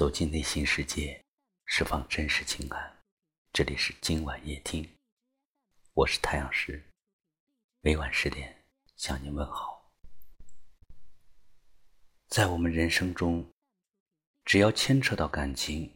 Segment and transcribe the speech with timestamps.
[0.00, 1.22] 走进内心世界，
[1.66, 3.02] 释放真实情感。
[3.52, 4.88] 这里是今晚夜听，
[5.92, 6.82] 我是太阳石，
[7.82, 8.64] 每晚十点
[8.96, 9.92] 向您问好。
[12.28, 13.46] 在我们人生中，
[14.46, 15.94] 只要牵扯到感情，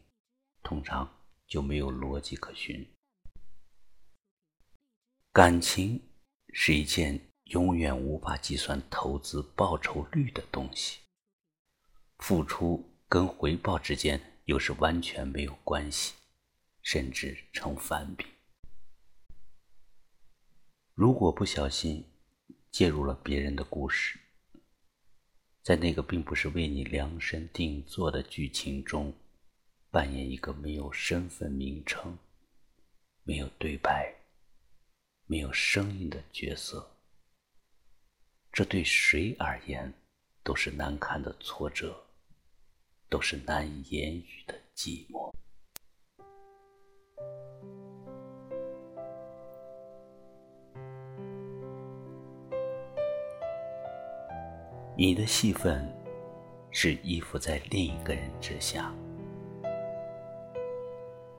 [0.62, 1.10] 通常
[1.46, 2.86] 就没有逻辑可循。
[5.32, 5.98] 感情
[6.52, 11.00] 是一件永远无法计算投资报酬率的东西，
[12.18, 16.14] 付出跟回报之间又是完全没有关系，
[16.82, 18.26] 甚至成反比。
[20.94, 22.04] 如果不小心
[22.70, 24.18] 介入了别人的故事，
[25.62, 29.14] 在那个并不是为你量身定做的剧情中，
[29.90, 32.18] 扮演一个没有身份名称、
[33.22, 34.14] 没有对白。
[35.26, 36.98] 没有声音的角色，
[38.52, 39.90] 这对谁而言
[40.42, 42.03] 都是难堪的挫折，
[43.14, 45.32] 都是难以言喻的寂寞。
[54.96, 55.88] 你的戏份
[56.72, 58.92] 是依附在另一个人之下，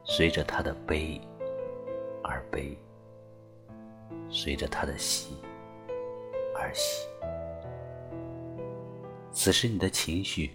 [0.05, 1.19] 随着他的悲
[2.23, 2.73] 而悲。
[4.29, 5.35] 随着他的喜
[6.55, 7.05] 而喜，
[9.33, 10.51] 此时你的情绪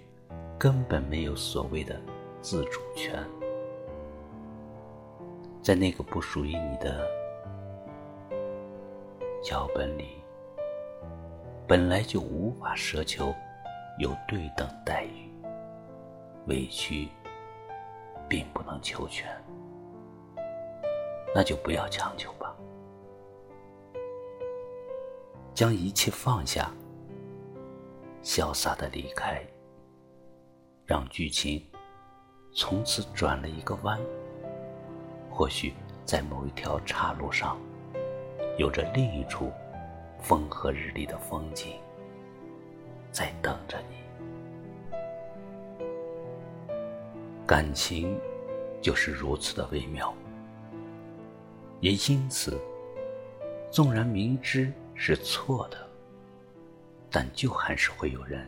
[0.61, 1.99] 根本没有所谓的
[2.43, 3.19] 自主权，
[5.63, 7.09] 在那个不属于你的
[9.43, 10.23] 脚本里，
[11.67, 13.35] 本来就无法奢求
[13.99, 15.33] 有对等待遇，
[16.47, 17.09] 委屈
[18.29, 19.35] 并不能求全，
[21.35, 22.55] 那就不要强求吧。
[25.55, 26.71] 将一切放下，
[28.23, 29.43] 潇洒的离开，
[30.91, 31.65] 让剧情
[32.53, 33.97] 从此转了一个弯。
[35.31, 35.73] 或许
[36.05, 37.57] 在某一条岔路上，
[38.59, 39.53] 有着另一处
[40.19, 41.77] 风和日丽的风景
[43.13, 43.95] 在等着你。
[47.47, 48.19] 感情
[48.83, 50.13] 就是如此的微妙，
[51.79, 52.61] 也因此，
[53.71, 54.73] 纵然明知。
[55.03, 55.79] 是错的，
[57.11, 58.47] 但就还是会有人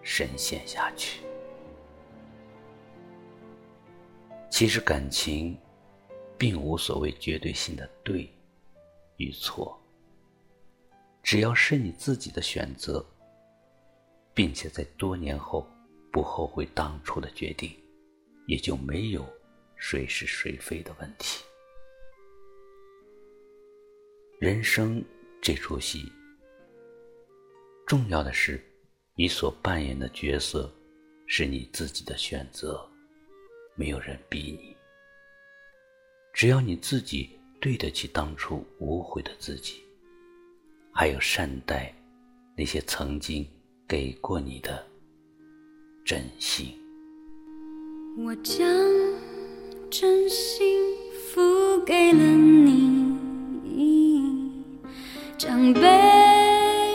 [0.00, 1.22] 深陷下去。
[4.56, 5.54] 其实感情
[6.38, 8.26] 并无所谓绝对性的对
[9.18, 9.78] 与错，
[11.22, 13.04] 只要是你自己的选择，
[14.32, 15.68] 并且在多年后
[16.10, 17.70] 不后悔当初的决定，
[18.46, 19.28] 也就没有
[19.76, 21.44] 谁是谁非的问题。
[24.40, 25.04] 人生。
[25.42, 26.10] 这出戏，
[27.86, 28.64] 重要的是，
[29.14, 30.74] 你所扮演的角色
[31.26, 32.90] 是你自己的选择，
[33.76, 34.74] 没有人逼你。
[36.32, 39.82] 只要你自己对得起当初无悔的自己，
[40.92, 41.94] 还有善待
[42.56, 43.46] 那些曾经
[43.86, 44.84] 给过你的
[46.04, 46.74] 真心。
[48.18, 48.66] 我将
[49.90, 50.82] 真心
[51.28, 53.06] 付给了你。
[55.38, 55.80] 将悲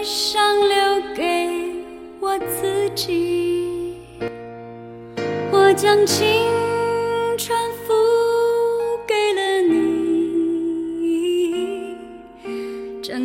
[0.03, 1.75] 伤留给
[2.19, 3.97] 我自己，
[5.51, 6.40] 我将青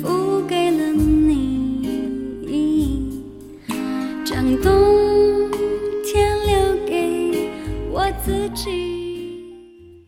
[0.00, 1.82] 付给了你，
[4.24, 5.50] 将冬
[6.04, 7.50] 天留给
[7.90, 10.04] 我自己。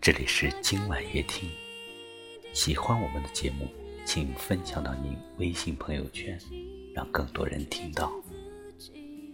[0.00, 1.48] 这里是今晚夜听，
[2.52, 3.68] 喜欢我们的节目，
[4.04, 6.38] 请分享到您微信朋友圈，
[6.94, 8.10] 让更多人听到。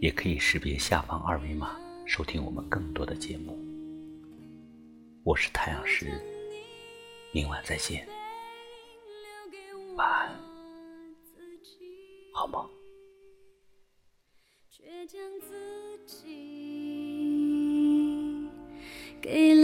[0.00, 1.75] 也可以识别下方二维码
[2.05, 3.58] 收听我们更多的节目。
[5.23, 6.12] 我是太阳石，
[7.32, 8.06] 明晚再见，
[9.96, 10.31] 晚安，
[12.34, 12.69] 好梦。
[14.69, 16.26] 却将自己
[19.22, 19.55] 给。